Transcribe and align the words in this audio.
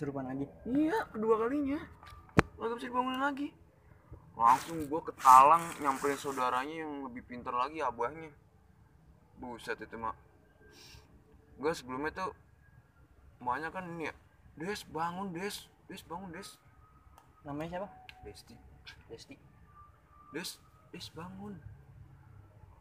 Serupan 0.00 0.32
lagi. 0.32 0.48
iya 0.64 0.96
kedua 1.12 1.44
kalinya. 1.44 1.76
Kagak 2.56 2.80
bisa 2.80 2.88
dibangunin 2.88 3.20
lagi. 3.20 3.52
Langsung 4.32 4.88
gua 4.88 5.04
ke 5.04 5.12
talang 5.20 5.60
nyamperin 5.76 6.16
saudaranya 6.16 6.88
yang 6.88 7.04
lebih 7.04 7.20
pintar 7.28 7.52
lagi 7.52 7.84
abahnya 7.84 8.32
buset 9.36 9.76
itu 9.76 10.00
mak. 10.00 10.16
Gua 11.60 11.76
sebelumnya 11.76 12.16
tuh 12.16 12.32
emaknya 13.44 13.68
kan 13.68 13.84
ini 13.92 14.08
ya. 14.08 14.14
Des 14.56 14.80
bangun 14.88 15.36
des. 15.36 15.68
Des 15.84 16.00
bangun 16.08 16.32
des. 16.32 16.48
Namanya 17.44 17.84
siapa? 17.84 17.88
Desti. 18.24 18.56
Desti. 19.12 19.36
des 20.32 20.56
des 20.96 21.06
bangun. 21.12 21.60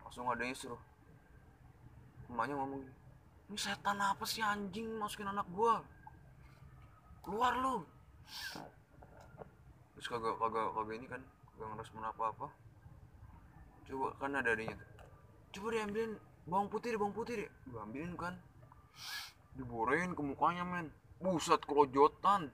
Langsung 0.08 0.24
adanya 0.32 0.56
suruh. 0.56 0.80
Emaknya 2.32 2.56
ngomong 2.56 2.80
ini 3.50 3.58
setan 3.60 4.00
apa 4.00 4.24
sih 4.24 4.40
anjing? 4.40 4.88
Masukin 4.96 5.28
anak 5.28 5.50
gua 5.52 5.84
keluar 7.30 7.54
lu. 7.62 7.86
Terus 9.94 10.08
kagak 10.10 10.36
kagak 10.42 10.68
kagak 10.74 10.96
ini 10.98 11.06
kan 11.06 11.22
kagak 11.54 11.68
ngerespon 11.78 12.02
apa 12.02 12.24
apa 12.34 12.48
coba 13.86 14.08
kan 14.18 14.34
ada 14.34 14.50
adanya 14.58 14.74
tuh. 14.74 14.90
Coba 15.54 15.68
diambilin 15.78 16.18
bawang 16.50 16.70
putih 16.74 16.90
deh 16.94 16.98
bawang 16.98 17.14
putih 17.14 17.46
deh. 17.46 17.50
Gua 17.70 17.86
ambilin 17.86 18.18
kan. 18.18 18.34
Diborehin 19.54 20.18
ke 20.18 20.22
mukanya 20.26 20.66
men. 20.66 20.90
Buset 21.22 21.62
kelojotan. 21.70 22.50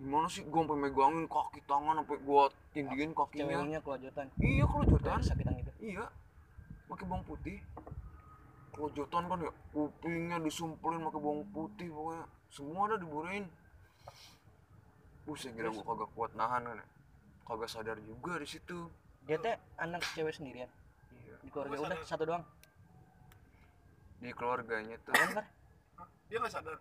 Gimana 0.00 0.32
sih? 0.32 0.48
Gua 0.48 0.64
sampai 0.64 0.88
megangin 0.88 1.28
kaki 1.28 1.60
tangan 1.68 2.00
sampai 2.00 2.18
gua 2.24 2.48
tinggiin 2.72 3.12
kakinya. 3.12 3.52
Ceweknya 3.52 3.80
kelojotan. 3.84 4.26
iya 4.40 4.64
kelojotan. 4.64 5.20
Sakitan 5.20 5.60
gitu. 5.60 5.72
iya. 5.80 6.04
Pakai 6.88 7.04
bawang 7.04 7.24
putih. 7.28 7.60
Kelojotan 8.72 9.28
kan 9.28 9.38
ya? 9.44 9.52
Kupingnya 9.72 10.40
disumpulin 10.40 11.04
pakai 11.04 11.20
bawang 11.20 11.44
putih 11.52 11.88
pokoknya 11.92 12.24
semua 12.52 12.84
ada 12.84 13.00
diborehin 13.00 13.48
Buset 15.22 15.54
kira 15.54 15.70
gua 15.70 15.86
kagak 15.86 16.10
kuat 16.18 16.32
nahan 16.34 16.66
kan 16.66 16.82
ya. 16.82 16.86
Kagak 17.46 17.70
sadar 17.70 17.98
juga 18.02 18.42
di 18.42 18.46
situ. 18.46 18.90
Dia 19.22 19.38
teh 19.38 19.54
anak 19.78 20.02
cewek 20.18 20.34
sendirian. 20.34 20.66
Iya. 21.14 21.38
Di 21.38 21.48
keluarga 21.50 21.94
udah 21.94 21.98
satu 22.02 22.26
doang. 22.26 22.44
Di 24.18 24.34
keluarganya 24.34 24.98
tuh 25.06 25.14
Kan? 25.14 25.46
Dia 26.26 26.36
nggak 26.42 26.54
sadar. 26.54 26.78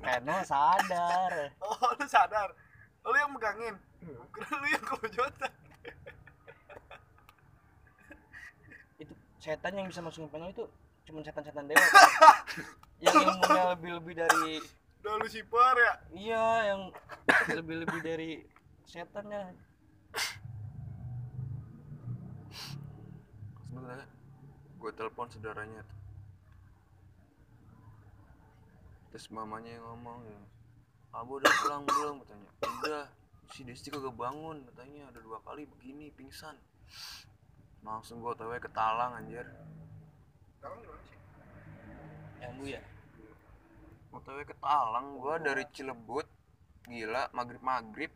sadar 0.00 0.40
sadar. 0.48 1.32
Oh, 1.60 1.92
lu 1.92 2.06
sadar. 2.08 2.48
Lu 3.04 3.16
yang 3.20 3.32
megangin. 3.36 3.76
Kira 4.32 4.48
lu 4.56 4.66
yang 4.72 4.84
kelojotan. 4.88 5.52
Itu 8.96 9.12
setan 9.44 9.76
yang 9.76 9.92
bisa 9.92 10.00
masukin 10.00 10.32
penel 10.32 10.56
itu 10.56 10.64
cuma 11.04 11.20
setan-setan 11.20 11.68
dewa. 11.68 11.84
yang 13.02 13.14
ilmunya 13.18 13.64
lebih-lebih 13.74 14.14
dari 14.14 14.62
Udah 15.02 15.14
Lucifer 15.18 15.74
ya. 15.74 15.94
iya 16.14 16.46
yang 16.70 16.80
lebih-lebih 17.50 18.00
dari 18.06 18.30
setannya. 18.86 19.50
Sebenarnya 23.66 24.06
gue 24.78 24.90
telepon 24.94 25.26
saudaranya. 25.26 25.82
Terus 29.10 29.26
mamanya 29.34 29.74
yang 29.74 29.84
ngomong 29.90 30.22
ya, 30.24 30.40
Abu 31.18 31.42
udah 31.42 31.52
pulang 31.60 31.82
belum 31.84 32.14
katanya. 32.22 32.48
Udah, 32.62 33.04
si 33.52 33.66
Desti 33.66 33.90
kagak 33.90 34.14
bangun 34.14 34.64
katanya 34.70 35.10
ada 35.10 35.18
dua 35.18 35.42
kali 35.42 35.66
begini 35.66 36.14
pingsan. 36.14 36.54
Langsung 37.82 38.22
gue 38.22 38.30
otw 38.30 38.54
ke 38.62 38.70
Talang 38.70 39.18
anjir. 39.18 39.44
Sih? 41.10 41.18
Yang 42.38 42.52
bu 42.54 42.64
ya. 42.70 42.82
OTW 44.12 44.38
ke 44.44 44.54
Talang 44.60 45.16
gua 45.18 45.40
dari 45.40 45.64
Cilebut. 45.72 46.26
Gila, 46.84 47.32
maghrib-maghrib. 47.32 48.12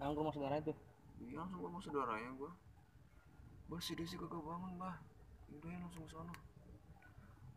Langsung 0.00 0.16
ke 0.16 0.20
rumah 0.24 0.34
saudara 0.34 0.56
itu. 0.64 0.72
Iya, 1.20 1.36
langsung 1.44 1.58
gua 1.60 1.68
sama 1.68 1.80
saudaranya 1.84 2.30
gua. 2.40 2.50
Bah, 3.68 3.80
si 3.84 3.92
Desi 3.94 4.16
kagak 4.16 4.40
bangun, 4.40 4.72
bah. 4.80 4.96
Udah 5.52 5.68
ya 5.68 5.78
langsung 5.84 6.02
ke 6.06 6.10
sono. 6.10 6.32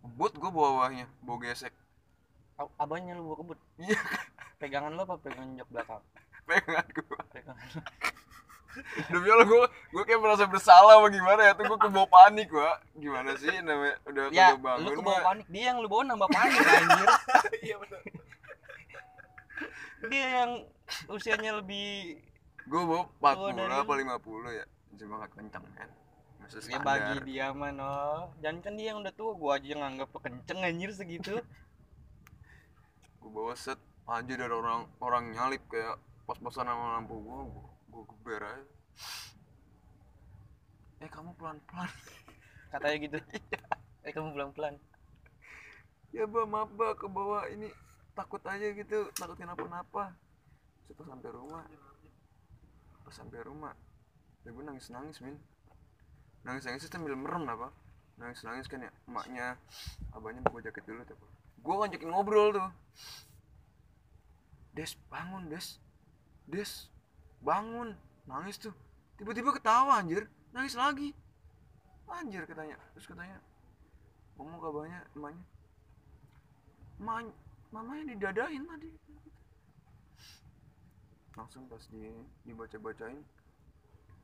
Ngebut 0.04 0.34
gua 0.36 0.52
bawa 0.52 0.70
bawahnya, 0.76 1.08
bawa 1.24 1.38
gesek. 1.48 1.74
A- 2.60 2.76
Abahnya 2.84 3.16
lu 3.16 3.24
bawa 3.32 3.38
kebut. 3.40 3.60
Iya, 3.80 3.98
Pegangan 4.60 4.92
lo 4.96 5.08
apa 5.08 5.16
pegangan 5.24 5.56
jok 5.60 5.70
belakang? 5.72 6.04
pegangan 6.48 6.88
gua. 6.92 7.20
Pegangan. 7.32 7.70
Demi 9.12 9.28
Allah 9.30 9.46
gua, 9.46 9.66
gua 9.94 10.04
kayak 10.04 10.22
merasa 10.22 10.44
bersalah 10.50 10.98
apa 10.98 11.08
gimana 11.14 11.42
ya 11.46 11.54
tuh 11.54 11.66
gua 11.70 11.78
kebawa 11.78 12.08
panik 12.10 12.48
gua. 12.50 12.82
Gimana 12.98 13.30
sih 13.38 13.54
namanya 13.62 13.96
udah 14.10 14.24
ya, 14.34 14.58
bangun. 14.58 14.82
lu 14.82 14.90
kebawa 14.98 15.18
mah. 15.18 15.26
panik. 15.30 15.46
Dia 15.50 15.64
yang 15.70 15.78
lu 15.82 15.88
bawa 15.90 16.02
nambah 16.10 16.30
panik 16.30 16.58
anjir. 16.62 17.08
Iya 17.66 17.76
benar. 17.80 18.02
Dia 20.10 20.26
yang 20.44 20.52
usianya 21.08 21.52
lebih 21.64 22.20
Gua 22.68 22.82
bawa 22.88 23.02
Oh, 23.36 23.52
40 23.52 23.60
dari 23.60 23.74
apa 23.76 23.92
lu. 23.92 24.02
50 24.48 24.60
ya. 24.60 24.66
Cuma 25.00 25.14
gak 25.24 25.32
kencang 25.36 25.66
kan. 25.76 25.90
Ya 26.44 26.48
standar. 26.60 26.84
bagi 26.86 27.16
dia 27.28 27.48
mah 27.56 27.72
no. 27.72 27.96
Dan 28.40 28.60
kan 28.60 28.76
dia 28.76 28.92
yang 28.92 29.00
udah 29.04 29.14
tua, 29.16 29.32
gua 29.36 29.58
aja 29.60 29.74
nganggap 29.80 30.10
kenceng 30.20 30.60
anjir 30.64 30.92
segitu. 30.92 31.40
gue 33.24 33.32
bawa 33.32 33.56
set 33.56 33.80
anjir 34.04 34.36
dari 34.36 34.52
orang 34.52 34.84
orang 35.00 35.32
nyalip 35.32 35.64
kayak 35.72 35.96
pas-pasan 36.28 36.68
sama 36.68 37.00
lampu 37.00 37.16
gue 37.24 37.40
gue 37.94 38.04
geber 38.10 38.42
aja. 38.42 38.66
Eh 41.06 41.10
kamu 41.14 41.38
pelan-pelan. 41.38 41.92
Katanya 42.74 42.98
gitu. 42.98 43.18
eh 44.06 44.12
kamu 44.12 44.34
pulang 44.34 44.52
pelan. 44.58 44.76
ya 46.14 46.30
bah 46.30 46.46
maaf 46.46 46.70
bah 46.74 46.98
ke 46.98 47.06
bawah. 47.06 47.46
Ini 47.54 47.70
takut 48.14 48.42
aja 48.46 48.70
gitu 48.70 49.10
takut 49.18 49.34
kenapa-napa 49.34 50.14
Terus 50.86 50.96
pas 51.02 51.08
sampai 51.10 51.30
rumah 51.34 51.66
pas 53.02 53.14
sampai 53.14 53.42
rumah 53.42 53.74
ya 54.46 54.54
gue 54.54 54.64
nangis 54.64 54.94
nangis 54.94 55.18
min. 55.26 55.34
Nangis 56.46 56.70
nangis 56.70 56.86
sambil 56.86 57.18
merem 57.18 57.50
apa 57.50 57.74
nangis 58.22 58.46
nangis 58.46 58.70
kan 58.70 58.86
ya 58.86 58.94
emaknya 59.10 59.58
abahnya 60.14 60.46
buka 60.46 60.70
jaket 60.70 60.86
dulu 60.86 61.02
tuh 61.10 61.18
gue 61.64 61.74
ngajakin 61.74 62.10
ngobrol 62.12 62.50
tuh. 62.52 62.70
Des 64.76 64.92
bangun 65.08 65.48
des. 65.48 65.80
Des 66.44 66.92
bangun. 67.44 67.94
Nangis 68.26 68.58
tuh. 68.58 68.74
Tiba-tiba 69.20 69.52
ketawa 69.52 70.00
anjir. 70.00 70.26
Nangis 70.56 70.74
lagi. 70.74 71.12
Anjir 72.08 72.48
katanya. 72.48 72.80
Terus 72.96 73.08
katanya 73.08 73.38
ngomong 74.34 74.58
ke 74.58 74.68
abahnya 74.68 75.00
emaknya. 75.14 75.46
Ma, 76.98 77.22
mamanya 77.70 78.04
didadain 78.10 78.64
tadi. 78.64 78.90
Langsung 81.34 81.66
pas 81.66 81.82
di 81.90 82.10
dibaca-bacain 82.44 83.18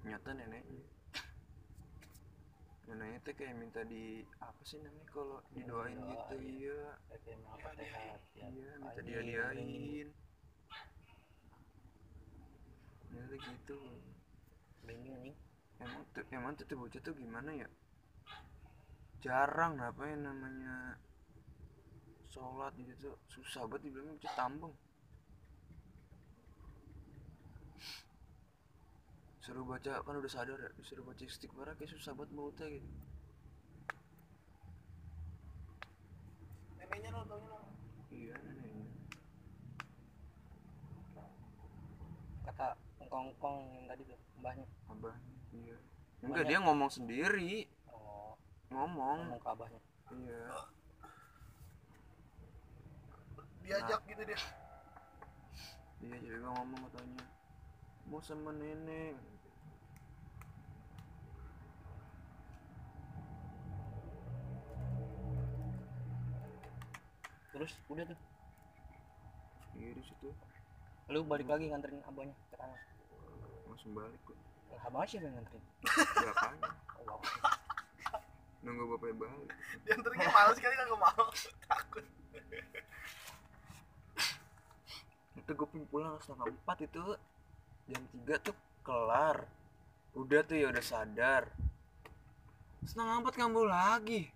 nyata 0.05 0.31
neneknya. 0.31 0.85
Neneknya 2.87 3.19
tuh 3.21 3.33
kayak 3.33 3.53
minta 3.53 3.81
di 3.85 4.21
apa 4.39 4.61
sih 4.63 4.81
namanya 4.81 5.05
kalau 5.09 5.37
didoain 5.53 5.97
gitu 5.97 6.37
iya 6.41 6.97
Kayak 7.21 7.41
apa 7.45 7.69
sehat. 7.75 8.19
iya 8.33 8.71
minta 8.77 8.97
Anjing. 8.97 9.05
diadiain 9.05 10.07
ternyata 13.29 13.45
gitu. 13.45 13.79
Bingung 14.85 15.13
anjing. 15.13 15.37
emang 15.79 16.03
tuh 16.11 16.25
emang 16.33 16.51
tuh 16.57 16.65
tuh 16.65 16.77
bocah 16.81 17.01
tuh 17.05 17.13
gimana 17.13 17.53
ya? 17.53 17.69
Jarang 19.21 19.77
apa 19.77 20.01
yang 20.09 20.25
namanya 20.25 20.97
sholat 22.33 22.73
gitu 22.81 22.93
tuh. 22.97 23.15
Susah 23.29 23.69
banget 23.69 23.93
dibilangnya 23.93 24.17
bocah 24.17 24.33
tambeng 24.33 24.73
suruh 29.49 29.65
baca 29.65 30.05
kan 30.05 30.13
udah 30.13 30.29
sadar 30.29 30.61
ya 30.61 30.69
disuruh 30.77 31.01
baca 31.01 31.25
istighfar 31.25 31.73
kayak 31.73 31.89
susah 31.89 32.13
banget 32.13 32.37
mulutnya 32.37 32.69
gitu. 32.69 32.89
Neneknya 36.77 37.09
lo 37.09 37.25
taunya 37.25 37.49
lo. 37.49 37.59
iya 38.13 38.37
engkong-engkong 43.19 43.57
yang 43.75 43.85
tadi 43.85 44.01
tuh, 44.05 44.19
mbahnya. 44.39 44.65
abahnya 44.87 45.33
iya 45.51 45.77
enggak 46.21 46.45
dia 46.45 46.57
ngomong 46.59 46.89
sendiri 46.89 47.67
Oh, 47.89 48.33
ngomong 48.69 49.19
ngomong 49.27 49.39
ke 49.39 49.49
abahnya. 49.49 49.81
iya 50.15 50.41
Diajak 53.59 54.01
gitu 54.07 54.23
dia. 54.25 54.39
Iya 55.99 56.15
jadi 56.17 56.37
gua 56.39 56.51
ngomong 56.57 56.79
katanya 56.87 57.23
mau 58.09 58.17
sama 58.19 58.49
nenek 58.49 59.13
Terus 67.51 67.71
udah 67.89 68.05
tuh. 68.05 68.19
iya 69.75 69.91
di 69.95 70.03
situ 70.03 70.29
Lu 71.09 71.25
balik 71.25 71.49
lagi 71.49 71.65
nganterin 71.67 72.05
abahnya 72.05 72.35
ke 72.37 72.55
tanah. 72.55 72.81
Langsung 73.79 73.95
balik 73.95 74.19
Lah, 74.75 74.81
Abah 74.91 75.07
siapa 75.07 75.23
yang 75.23 75.39
nganterin? 75.39 75.63
bapaknya 76.19 76.67
Oh, 76.99 77.03
wow. 77.07 77.19
nunggu 78.59 78.83
bapaknya 78.91 79.15
balik. 79.23 79.49
Diantarnya 79.87 80.27
males 80.35 80.57
kali 80.59 80.75
kagak 80.75 80.99
mau. 80.99 81.25
Takut. 81.63 82.05
itu 85.39 85.51
gue 85.55 85.67
pulang 85.87 86.19
setengah 86.19 86.51
empat 86.51 86.77
itu. 86.83 87.03
Jam 87.87 88.03
tiga 88.11 88.35
tuh 88.43 88.55
kelar. 88.83 89.47
Udah 90.11 90.43
tuh 90.43 90.59
ya 90.59 90.67
udah 90.75 90.83
sadar. 90.83 91.47
Setengah 92.83 93.23
empat 93.23 93.39
kambuh 93.39 93.63
lagi. 93.63 94.27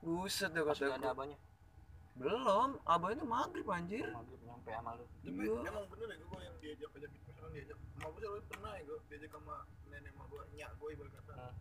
Buset 0.00 0.56
deh 0.56 0.64
kata 0.64 0.88
udah 0.88 0.96
ada 0.96 1.08
abahnya 1.12 1.36
belum. 2.16 2.80
Abahnya 2.88 3.28
maghrib 3.28 3.68
anjir. 3.68 4.08
Maghrib 4.08 4.40
nyampe 4.42 4.72
sama 4.72 4.96
lu. 4.96 5.04
Tapi 5.20 5.36
Iya. 5.36 5.68
emang 5.68 5.84
bener 5.92 6.06
ya 6.08 6.16
gue 6.16 6.40
yang 6.40 6.56
diajak 6.64 6.90
ajak 6.96 7.10
misalkan 7.12 7.50
diajak 7.52 7.78
gue 8.10 8.20
selalu 8.22 8.42
pernah 8.50 8.72
ya 8.74 8.82
gue 8.88 8.98
diajak 9.10 9.30
sama 9.30 9.56
nenek 9.90 10.12
sama 10.14 10.24
gue 10.26 10.42
nyak 10.58 10.70
gue 10.80 10.88
ibarat 10.94 11.12
kata. 11.22 11.34
Hmm. 11.34 11.54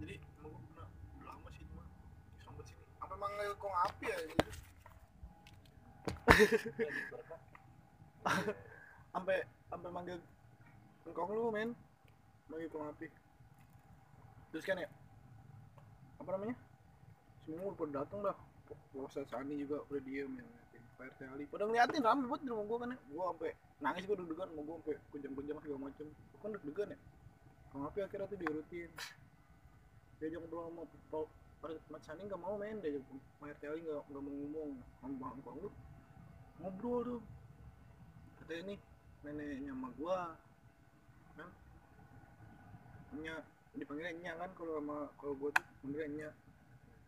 jadi 0.00 0.14
sama 0.38 0.46
gue 0.48 0.60
pernah 0.72 0.88
lama 1.26 1.48
sih 1.52 1.64
cuma 1.68 1.84
sampai 2.40 2.64
sini. 2.64 2.84
Sampai 3.02 3.16
manggil 3.20 3.52
kong 3.60 3.76
api 3.76 4.06
ya 4.08 4.18
gitu? 4.24 4.50
Sampai 9.08 9.40
sampai 9.72 9.90
manggil 9.90 10.18
engkong 11.08 11.30
lu 11.32 11.50
men. 11.52 11.70
Manggil 12.48 12.68
kong 12.72 12.88
api 12.92 13.08
terus 14.48 14.64
kan 14.64 14.80
ya 14.80 14.88
apa 16.18 16.30
namanya? 16.34 16.56
Semua 17.44 17.72
udah 17.72 18.02
datang 18.02 18.20
dah 18.24 18.36
Proses 18.92 19.26
Sani 19.30 19.54
juga 19.60 19.84
udah 19.88 20.02
diem 20.02 20.30
ya 20.36 20.44
ngeliatin 20.44 20.82
Pak 20.98 21.04
RT 21.14 21.20
Ali 21.30 21.44
ngeliatin 21.46 22.02
rame 22.02 22.24
banget 22.26 22.40
di 22.42 22.48
rumah 22.50 22.64
gua 22.66 22.78
kan 22.82 22.88
ya. 22.92 22.98
Gua 23.12 23.24
sampai 23.32 23.52
nangis 23.78 24.02
gua 24.08 24.16
deg-degan 24.18 24.48
mau 24.52 24.62
gua 24.66 24.76
sampai 24.82 24.96
kunjang-kunjang 25.14 25.58
segala 25.62 25.80
macem. 25.86 26.06
Gua 26.10 26.38
kan 26.42 26.50
deg-degan 26.58 26.88
ya. 26.90 26.98
Kong 27.68 27.82
api 27.84 27.98
akhirnya 28.02 28.26
tuh 28.26 28.38
diurutin. 28.40 28.90
Diajak 30.18 30.38
ngobrol 30.42 30.62
sama 30.66 30.82
Pak 31.58 31.70
Mat 31.90 32.02
Sani 32.02 32.22
nggak 32.26 32.40
mau 32.42 32.54
men 32.58 32.82
diajak 32.82 33.02
Pak 33.38 33.48
RT 33.54 33.62
Ali 33.70 33.80
nggak 33.86 34.02
nggak 34.10 34.22
mau 34.22 34.32
ngomong. 34.34 34.70
Sama 34.98 35.26
engkong 35.38 35.56
lu. 35.62 35.70
Ngobrol 36.58 36.98
tuh. 37.06 37.20
Katanya 38.42 38.62
nih 38.74 38.78
neneknya 39.22 39.72
sama 39.76 39.88
gua 39.94 40.18
kan. 41.38 41.50
Nya 43.22 43.34
dipanggilnya 43.78 44.14
nya 44.18 44.32
kan 44.34 44.50
kalau 44.58 44.82
sama 44.82 44.96
kalau 45.20 45.34
gua 45.38 45.50
tuh 45.54 45.64
panggilnya 45.84 46.08
nya. 46.10 46.28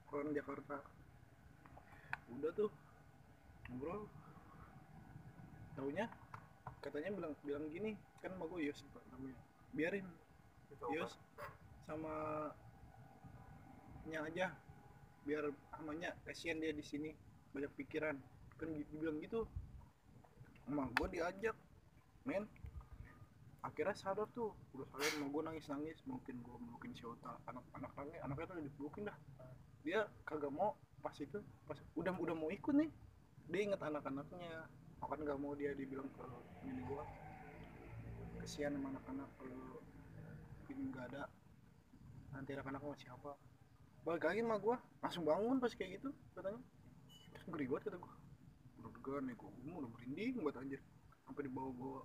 Kalau 0.07 0.27
orang 0.27 0.35
Jakarta 0.35 0.77
udah 2.39 2.53
tuh. 2.55 2.71
Ngobrol. 3.71 4.07
Taunya 5.75 6.07
katanya 6.81 7.11
bilang 7.13 7.35
bilang 7.45 7.67
gini 7.71 7.97
kan 8.25 8.33
sama 8.35 8.45
gua 8.47 8.61
Yos 8.61 8.81
namanya. 9.13 9.39
Biarin. 9.75 10.07
Yos 10.95 11.19
sama 11.85 12.15
nya 14.09 14.25
aja 14.27 14.47
biar 15.29 15.53
amanya 15.77 16.17
kasihan 16.25 16.57
dia 16.59 16.73
di 16.73 16.83
sini 16.83 17.11
banyak 17.53 17.71
pikiran. 17.77 18.17
Kan 18.57 18.77
dibilang 18.77 19.19
gitu 19.23 19.49
sama 20.67 20.87
gue 20.95 21.09
diajak 21.19 21.57
men. 22.29 22.47
Akhirnya 23.61 23.93
sadar 23.93 24.25
tuh 24.33 24.57
udah 24.73 24.89
sadar 24.89 25.13
mau 25.21 25.29
gue 25.29 25.43
nangis 25.45 25.69
nangis 25.69 25.99
mungkin 26.09 26.41
gue 26.41 26.57
melukin 26.65 26.97
si 26.97 27.05
Ota 27.05 27.37
anak 27.45 27.61
anak 27.77 27.93
anaknya 27.99 28.21
anaknya 28.25 28.47
tuh 28.49 28.55
udah 28.57 28.67
dipelukin 28.67 29.03
dah. 29.09 29.19
Dia 29.85 30.01
kagak 30.25 30.53
mau 30.53 30.77
pas 31.01 31.17
itu 31.17 31.39
pas 31.65 31.79
udah 31.97 32.13
udah 32.17 32.35
mau 32.37 32.53
ikut 32.53 32.75
nih 32.77 32.91
dia 33.51 33.61
inget 33.67 33.81
anak-anaknya. 33.83 34.69
Akan 35.01 35.25
nggak 35.25 35.39
mau 35.41 35.57
dia 35.57 35.73
dibilang 35.73 36.07
ke 36.13 36.25
ini 36.69 36.85
gue 36.85 37.03
kesian 38.45 38.77
sama 38.77 38.93
anak-anak 38.93 39.29
kalau 39.41 39.81
ini 40.69 40.83
nggak 40.93 41.05
ada. 41.13 41.25
Nanti 42.37 42.51
anak-anak 42.55 42.81
mau 42.85 42.95
siapa? 42.95 43.33
Balik 44.05 44.25
lagi 44.29 44.41
sama 44.45 44.57
gue 44.61 44.77
langsung 45.01 45.25
bangun 45.25 45.57
pas 45.59 45.73
kayak 45.73 45.91
gitu 45.99 46.13
katanya. 46.37 46.61
Terus 47.33 47.45
ngeri 47.49 47.67
banget 47.67 47.83
kata 47.91 47.99
degan 48.81 49.23
nih 49.29 49.35
gue 49.37 49.49
udah 49.73 49.91
merinding 49.91 50.37
banget 50.45 50.57
anjir. 50.61 50.81
Sampai 51.25 51.43
dibawa 51.49 51.71
bawa 51.75 52.01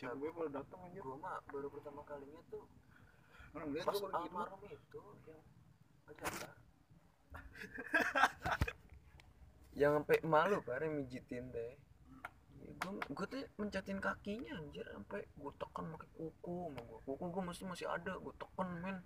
siapa 0.00 0.16
gue 0.16 0.30
kalau 0.32 0.48
datang 0.48 0.80
anjir? 0.88 1.02
Gua 1.04 1.20
mah 1.20 1.36
baru 1.52 1.68
pertama 1.68 2.00
kalinya 2.08 2.40
tuh 2.48 2.64
orang 3.50 3.68
lihat 3.74 3.86
pas 3.86 3.98
baru 3.98 4.14
gitu 4.14 4.18
almarhum 4.30 4.62
itu 4.70 5.02
yang 5.26 5.42
ada 6.22 6.48
yang 9.80 9.96
sampai 9.96 10.20
malu 10.28 10.60
pare 10.60 10.92
mijitin 10.92 11.48
teh. 11.48 11.72
Gue 12.80 13.00
gue 13.12 13.26
tuh 13.28 13.40
mencatin 13.56 13.96
kakinya 13.96 14.60
anjir 14.60 14.84
sampai 14.84 15.24
gue 15.24 15.52
tekan 15.56 15.84
pakai 15.96 16.08
kuku 16.16 16.56
sama 16.68 16.80
gue 16.84 16.98
kuku 17.08 17.24
gue 17.32 17.42
masih 17.44 17.64
masih 17.64 17.86
ada 17.88 18.12
gue 18.20 18.34
tekan 18.36 18.68
men. 18.84 18.96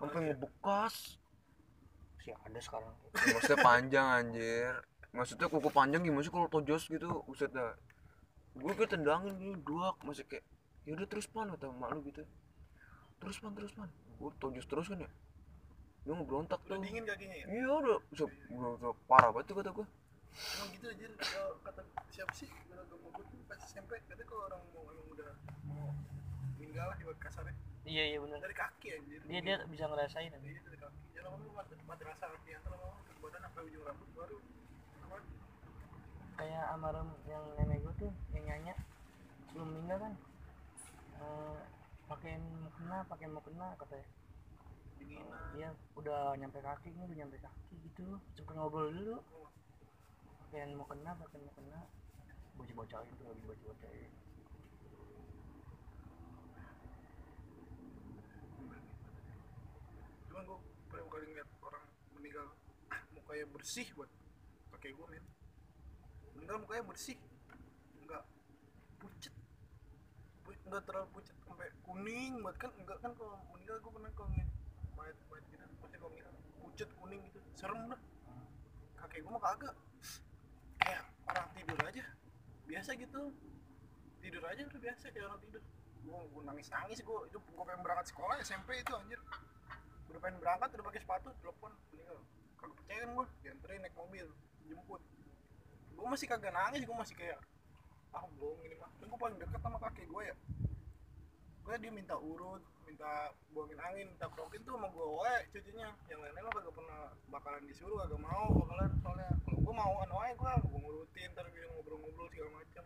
Sampai 0.00 0.20
ngebekas. 0.32 1.20
Sih 2.24 2.32
ada 2.32 2.58
sekarang. 2.58 2.92
Ya, 3.12 3.34
maksudnya 3.36 3.58
panjang 3.60 4.06
anjir. 4.08 4.72
Maksudnya 5.12 5.46
kuku 5.52 5.68
panjang 5.68 6.00
gimana 6.00 6.24
sih 6.24 6.32
kalau 6.32 6.48
tojos 6.48 6.88
gitu 6.88 7.08
buset 7.28 7.52
dah. 7.52 7.76
Gue 8.56 8.72
kayak 8.72 8.96
tendangin 8.96 9.36
gini 9.36 9.54
duak 9.60 10.00
masih 10.00 10.24
kayak 10.24 10.44
yaudah 10.88 11.04
terus 11.04 11.28
pan 11.28 11.52
kata 11.52 11.68
mak 11.76 11.92
lu 11.92 12.00
gitu. 12.08 12.24
Terus 13.20 13.36
pan 13.36 13.52
terus 13.52 13.72
pan. 13.76 13.92
Gue 14.16 14.32
tojos 14.40 14.64
terus 14.64 14.88
kan 14.88 15.04
ya 15.04 15.10
gue 16.06 16.14
ngebrontak 16.14 16.60
tuh. 16.70 16.78
dingin 16.78 17.02
kakinya 17.02 17.34
ya? 17.34 17.46
Iya 17.50 17.66
udah 17.66 17.98
udah, 18.14 18.28
udah, 18.54 18.70
udah 18.78 18.92
parah 19.10 19.34
banget 19.34 19.50
tuh 19.50 19.56
kata 19.58 19.70
gue 19.74 19.86
emang 20.36 20.68
gitu 20.76 20.86
anjir 20.92 21.10
kalau 21.16 21.52
kata 21.64 21.80
siapa 22.14 22.32
sih 22.36 22.48
kalau 22.70 22.84
gue 22.86 23.24
tuh 23.26 23.38
pas 23.50 23.58
SMP 23.66 23.90
katanya 24.06 24.22
kalau 24.30 24.42
orang 24.46 24.62
mau 24.70 24.86
emang 24.86 25.08
udah 25.10 25.30
mau 25.66 25.90
meninggal 26.60 26.94
ibarat 27.02 27.18
kasarnya. 27.18 27.54
Iya 27.86 28.04
iya 28.14 28.18
benar 28.22 28.38
dari 28.38 28.54
kaki 28.54 28.88
anjir. 28.94 29.20
Dia 29.26 29.40
dia 29.42 29.56
bisa 29.66 29.84
ngerasain 29.90 30.30
iya 30.30 30.60
dari 30.62 30.78
kaki. 30.78 30.98
Ya 31.16 31.20
lama 31.26 31.42
mati 31.58 31.74
mati 31.88 32.02
rasa 32.06 32.24
kaki 32.30 32.48
yang 32.54 32.62
lama 32.70 33.00
ke 33.02 33.12
badan 33.18 33.40
sampai 33.42 33.62
ujung 33.66 33.82
rambut 33.82 34.08
baru 34.14 34.38
apa? 35.08 35.18
Kayak 36.36 36.64
almarhum 36.70 37.08
yang 37.26 37.44
nenek 37.58 37.78
gue 37.82 37.94
tuh 38.06 38.12
yang 38.36 38.44
nyanyi 38.46 38.72
sebelum 39.50 39.66
meninggal 39.74 39.98
kan. 40.04 40.12
Eh 41.18 41.58
pakai 42.06 42.38
mukena 42.38 42.98
pakai 43.10 43.26
mukena 43.26 43.66
katanya 43.80 44.06
dia 45.56 45.68
udah 45.96 46.36
nyampe 46.36 46.58
kaki 46.60 46.92
ini 46.92 47.02
udah 47.06 47.16
nyampe 47.24 47.38
kaki 47.40 47.74
gitu. 47.86 48.18
Cepet 48.36 48.54
ngobrol 48.54 48.90
dulu 48.92 49.16
pakai 50.46 50.72
mukena 50.72 51.10
pakai 51.18 51.42
mukena 51.42 51.80
bocah 52.56 52.74
bocahin 52.78 53.12
tuh 53.20 53.26
lagi 53.28 53.42
bocah 53.44 53.66
bocahin 53.66 54.12
cuman 60.26 60.42
gue 60.48 60.58
pertama 60.88 61.08
kali 61.12 61.24
ngeliat 61.28 61.50
orang 61.60 61.84
meninggal 62.16 62.46
mukanya 63.12 63.46
bersih 63.52 63.88
buat 63.96 64.10
pakai 64.72 64.92
gue 64.92 65.06
men. 65.08 65.24
Meninggal 66.36 66.56
mukanya 66.60 66.84
bersih. 66.84 67.16
Enggak. 68.00 68.24
Pucet. 69.00 69.34
Pu- 70.44 70.60
enggak 70.68 70.84
terlalu 70.84 71.08
pucet 71.16 71.36
sampai 71.44 71.68
kuning 71.84 72.40
banget 72.44 72.68
kan 72.68 72.72
enggak 72.80 72.98
kan 73.00 73.12
kalau 73.16 73.40
meninggal 73.52 73.76
gue 73.80 73.92
pernah 73.92 74.10
kalau 74.12 74.28
ngeliat 74.32 74.50
mayat 74.96 75.16
mayat 75.28 75.44
gitu 75.52 75.64
pasti 75.84 75.96
kalau 76.00 76.10
meninggal 76.12 76.34
pucet 76.60 76.90
kuning 76.96 77.20
gitu. 77.28 77.38
Serem 77.54 77.80
dah 77.92 78.00
kakek 79.00 79.20
gue 79.22 79.32
mah 79.32 79.42
kagak. 79.44 79.74
Kayak 80.80 81.04
orang 81.28 81.48
tidur 81.54 81.78
aja. 81.84 82.04
Biasa 82.66 82.90
gitu. 82.98 83.22
Tidur 84.20 84.42
aja 84.42 84.60
udah 84.66 84.80
biasa 84.80 85.04
kayak 85.12 85.26
orang 85.30 85.40
tidur. 85.44 85.62
Gue 86.02 86.18
gue 86.32 86.42
nangis 86.42 86.68
nangis 86.72 86.98
gue 87.04 87.18
itu 87.28 87.38
gue 87.38 87.64
pengen 87.64 87.82
berangkat 87.84 88.06
sekolah 88.10 88.34
SMP 88.42 88.80
itu 88.80 88.92
anjir. 88.96 89.20
Udah 90.10 90.20
pengen 90.20 90.38
berangkat 90.40 90.68
udah 90.74 90.84
pakai 90.90 91.00
sepatu 91.04 91.28
telepon 91.44 91.72
meninggal. 91.92 92.18
Kagak 92.56 92.74
percaya 92.80 92.98
kan 93.04 93.10
gue 93.14 93.26
dianterin 93.44 93.80
naik 93.84 93.94
mobil 93.94 94.26
jemput. 94.66 95.02
Gue 95.96 96.06
masih 96.08 96.26
kagak 96.28 96.52
nangis 96.52 96.82
gue 96.84 96.96
masih 96.96 97.14
kayak 97.16 97.38
ah 98.16 98.24
bohong 98.40 98.60
ini 98.64 98.74
mah. 98.80 98.90
Kan 98.96 99.06
gue 99.12 99.20
paling 99.20 99.38
deket 99.38 99.60
sama 99.60 99.78
kakek 99.80 100.06
gue 100.08 100.22
ya. 100.24 100.36
Gue 101.66 101.74
dia 101.82 101.90
minta 101.90 102.14
urut 102.14 102.62
minta 102.86 103.34
buangin 103.50 103.78
angin 103.82 104.06
minta 104.08 104.26
krokin 104.30 104.62
tuh 104.62 104.78
sama 104.78 104.88
gue 104.88 105.06
wae 105.20 105.38
cucunya. 105.50 105.90
Yang 106.06 106.20
lain-lain 106.22 106.44
mah 106.46 106.54
kagak 106.54 106.74
pernah 106.78 107.00
bakalan 107.28 107.62
disuruh 107.66 107.98
kagak 108.06 108.20
mau 108.22 108.46
bakalan 108.54 108.90
soalnya 109.02 109.30
kalau 109.42 109.58
gue 109.60 109.74
mau 109.74 109.92
anu 110.06 110.14
wae 110.22 110.32
gue 110.38 110.52
gue 110.62 110.78
ngurutin 110.80 111.28
ntar 111.34 111.46
dia 111.50 111.66
ngobrol-ngobrol 111.74 112.30
segala 112.30 112.50
macam 112.62 112.84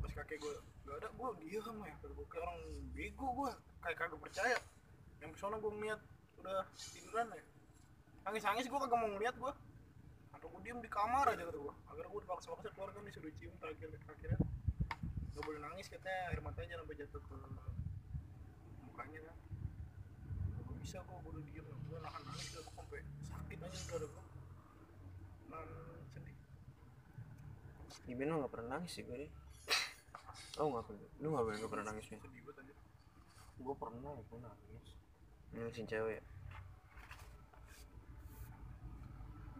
pas 0.00 0.12
kakek 0.22 0.38
gue 0.40 0.54
gak 0.86 0.96
ada 1.02 1.08
gue 1.12 1.28
diam 1.44 1.76
ya. 1.84 1.94
Gue 2.00 2.26
kayak 2.32 2.44
orang 2.48 2.58
bego 2.96 3.26
gue 3.36 3.50
kayak 3.84 3.96
kagak 4.00 4.20
percaya. 4.24 4.58
Yang 5.20 5.30
pesona 5.36 5.56
gue 5.60 5.72
ngeliat 5.76 6.00
udah 6.40 6.60
tiduran 6.96 7.26
ya. 7.36 7.44
Nangis 8.24 8.42
nangis 8.42 8.66
gue 8.66 8.78
kagak 8.80 8.98
mau 8.98 9.10
ngeliat 9.12 9.36
gue 9.36 9.52
atau 10.32 10.46
gue 10.52 10.60
diem 10.64 10.80
di 10.80 10.90
kamar 10.92 11.32
aja 11.32 11.44
kata 11.48 11.58
gue 11.60 11.74
agar 11.92 12.04
gue 12.08 12.20
dipaksa 12.24 12.52
paksa 12.52 12.68
keluar 12.76 12.92
kan 12.92 13.04
disuruh 13.08 13.32
cium 13.40 13.52
terakhir 13.56 13.88
akhirnya 14.08 14.38
gak 15.36 15.44
boleh 15.44 15.60
nangis 15.60 15.86
katanya. 15.92 16.32
Air 16.32 16.40
matanya 16.40 16.74
sampai 16.80 16.96
jatuh 16.96 17.20
ke 17.20 17.36
mukanya. 18.96 19.20
Kan 19.28 20.60
gue 20.64 20.76
bisa 20.80 20.96
kok 21.04 21.16
gue 21.20 21.30
udah 21.36 21.44
diem? 21.44 21.66
Gue 21.68 21.98
nahan 22.00 22.22
nangis 22.24 22.48
gue 22.48 22.64
sampai 22.64 23.00
sakit 23.28 23.58
aja 23.60 23.76
udah 23.76 23.96
ada 24.00 24.06
gue 24.08 24.24
nahan 25.52 25.68
sedih. 26.16 26.36
Iben 28.08 28.32
lo 28.32 28.48
gak 28.48 28.52
pernah 28.56 28.80
nangis 28.80 28.96
sih 28.96 29.04
gue 29.04 29.16
nih 29.20 29.30
Oh 30.56 30.72
gak 30.72 30.88
pernah, 30.88 31.04
lu 31.20 31.36
gak 31.36 31.44
pernah, 31.44 31.58
gak 31.60 31.72
pernah 31.76 31.86
nangis 31.92 32.06
nih 32.08 32.20
sedih 32.24 32.40
banget 32.48 32.64
aja 32.64 32.74
gue 33.56 33.74
pernah 33.76 34.10
ya 34.16 34.24
gue 34.24 34.38
nangis 34.40 34.88
Nangisin 35.52 35.86
cewek 35.88 36.16
ya? 36.16 36.22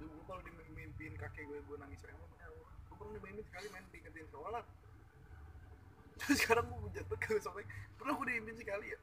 dulu 0.01 0.21
kalau 0.25 0.41
dimimpiin 0.45 1.15
kakek 1.21 1.45
gue 1.45 1.61
gue 1.61 1.77
nangis 1.77 2.01
emang 2.09 2.25
gue 2.33 2.97
pernah 2.97 3.13
dimimpiin 3.21 3.45
sekali 3.45 3.67
main 3.69 3.85
diingetin 3.93 4.27
sholat 4.33 4.65
terus 6.17 6.39
sekarang 6.45 6.67
gue 6.69 6.81
banget 6.91 7.07
kalau 7.21 7.41
sholat 7.41 7.67
pernah 8.01 8.13
gue 8.17 8.27
diimpiin 8.33 8.57
sekali 8.57 8.87
ya? 8.93 9.01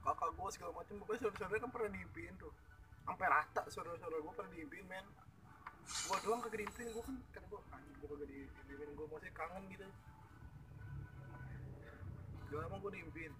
Kakak 0.00 0.30
gue 0.32 0.48
segala 0.52 0.72
macam 0.74 0.94
pokoknya 1.04 1.20
saudara-saudara 1.22 1.60
kan 1.60 1.70
pernah 1.70 1.90
diimpiin 1.92 2.34
tuh. 2.40 2.52
Sampai 3.04 3.26
rata 3.28 3.62
saudara-saudara 3.70 4.20
gue 4.22 4.34
pernah 4.34 4.52
diimpiin 4.54 4.86
men. 4.88 5.06
Gue 6.08 6.16
doang 6.24 6.40
kagak 6.42 6.58
diimpiin 6.64 6.88
gue 6.90 7.02
kan 7.04 7.16
kan 7.36 7.42
gue 7.46 7.60
anjing 7.72 7.96
gue 8.00 8.08
kagak 8.08 8.28
diimpiin 8.28 8.90
gue 8.96 9.06
masih 9.08 9.32
kangen 9.36 9.62
gitu. 9.70 9.86
Gak 12.50 12.58
lama 12.66 12.76
gue 12.82 12.92
diimpiin 12.98 13.34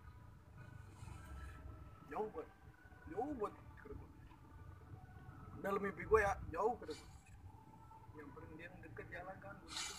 jauh 2.11 2.29
buat 2.35 2.49
jauh 3.07 3.33
buat 3.39 3.55
gue 3.55 4.09
dalam 5.63 5.81
mimpi 5.81 6.03
gue 6.03 6.21
ya 6.21 6.35
jauh 6.51 6.75
kata 6.83 6.93
gue 6.93 7.09
nyamperin 8.19 8.51
dia 8.59 8.67
yang 8.67 8.75
deket 8.83 9.07
jalan 9.15 9.37
kan 9.39 9.55
gue 9.63 9.71
gitu. 9.71 9.95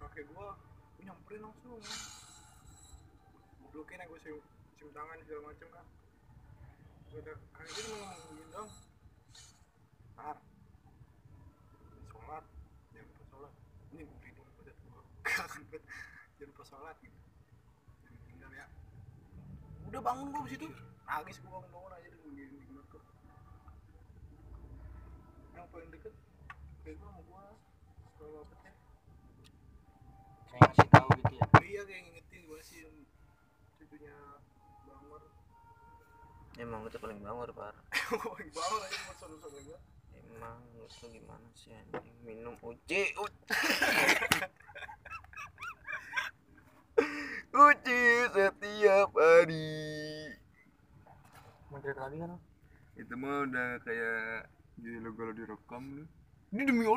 kakek 0.00 0.24
gue 0.32 0.46
gue 0.48 0.71
nyamperin 1.06 1.42
langsung. 1.42 1.82
Blokin 3.72 4.00
ya 4.00 4.04
gue 4.04 4.20
cium, 4.20 4.90
tangan 4.92 5.16
segala 5.24 5.42
macem 5.48 5.68
kan 5.72 5.86
udah 7.12 7.36
kakek 7.52 7.72
gue 7.76 7.84
cuma 7.92 8.08
ngomong 8.08 8.24
gini 8.32 8.44
dong 8.52 8.70
tar 10.16 10.36
sholat 12.08 12.44
jangan 12.92 13.08
lupa 13.12 13.24
sholat. 13.28 13.52
Ini 13.92 14.00
gue 14.08 14.16
bingung 14.24 14.48
udah 14.48 14.74
gue 14.76 15.02
kangen 15.24 15.62
banget 15.68 15.82
jangan 16.40 16.50
lupa 16.52 16.64
sholat 16.64 16.96
gitu. 17.04 17.18
Jangan 18.00 18.20
tinggal 18.28 18.50
ya. 18.56 18.66
Udah 19.92 20.00
bangun 20.00 20.26
gue 20.32 20.52
situ 20.52 20.68
nangis 21.04 21.36
gue 21.36 21.50
bangun 21.52 21.68
bangun 21.68 21.92
aja 21.96 22.08
deh 22.08 22.20
gini 22.24 22.42
gini 22.48 22.80
tuh 22.88 23.04
yang 25.52 25.68
paling 25.68 25.90
deket 25.92 26.14
kayak 26.80 26.96
gue 26.96 27.08
sama 27.08 27.20
gue 27.20 27.44
sekolah 28.08 28.40
bapaknya 28.40 28.71
kayak 30.52 30.68
ngasih 30.68 30.88
tahu 30.92 31.08
gitu 31.16 31.32
ya. 31.40 31.44
Iya 31.64 31.82
kayak 31.88 32.00
ngingetin 32.04 32.40
gue 32.44 32.60
sih 32.60 32.78
yang 32.84 32.94
cucunya 33.80 34.16
bangor. 34.84 35.22
Emang 36.60 36.80
itu 36.84 36.98
paling 37.00 37.18
bangor 37.24 37.48
par. 37.56 37.74
Paling 38.12 38.50
bangor 38.52 38.80
aja 38.84 38.98
saudara-saudara 39.16 39.64
gue 39.64 39.78
emang 40.32 40.58
lu 40.74 40.88
tuh 40.88 41.06
gimana 41.12 41.46
sih 41.54 41.70
anjing? 41.70 42.16
Minum 42.26 42.56
uji 42.60 43.14
uji. 43.14 43.46
Uci 47.52 48.02
setiap 48.32 49.12
hari. 49.12 49.78
Mau 51.68 51.78
cerita 51.84 52.08
lagi 52.08 52.16
kan 52.18 52.32
itu 52.92 53.14
mah 53.16 53.48
udah 53.48 53.80
kayak 53.86 54.50
jadi 54.82 54.98
lo 54.98 55.10
kalau 55.16 55.32
direkam 55.36 55.82
lu. 55.94 56.04
Ini 56.52 56.62
demi 56.68 56.84